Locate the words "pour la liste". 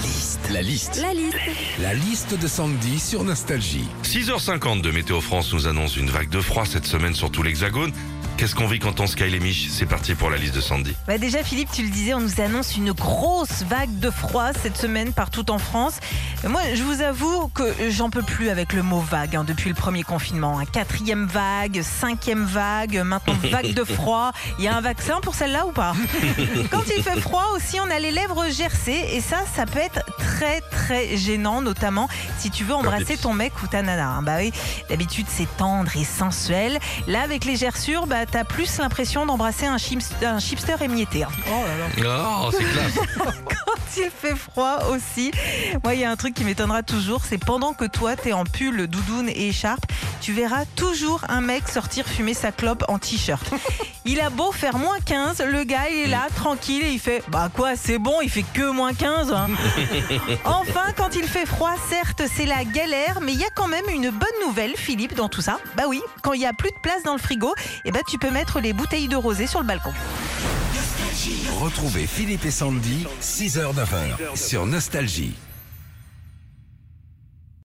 10.14-10.54